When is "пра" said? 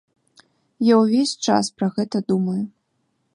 1.83-1.91